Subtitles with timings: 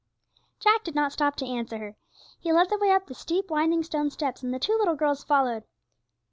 [0.59, 1.95] Jack did not stop to answer her;
[2.39, 5.23] he led the way up the steep, winding stone steps, and the two little girls
[5.23, 5.63] followed.